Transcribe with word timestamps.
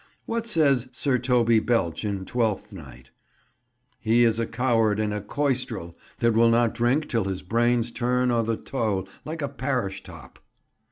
What 0.25 0.47
says 0.47 0.87
Sir 0.93 1.19
Toby 1.19 1.59
Belch, 1.59 2.03
in 2.03 2.25
Twelfth 2.25 2.73
Night? 2.73 3.11
"He 3.99 4.23
is 4.23 4.39
a 4.39 4.47
coward 4.47 4.99
and 4.99 5.13
a 5.13 5.21
coystril 5.21 5.95
that 6.21 6.33
will 6.33 6.49
not 6.49 6.73
drink 6.73 7.07
till 7.07 7.25
his 7.25 7.43
brains 7.43 7.91
turn 7.91 8.31
o' 8.31 8.41
the 8.41 8.57
toe 8.57 9.05
like 9.25 9.43
a 9.43 9.47
parish 9.47 10.01
top." 10.01 10.39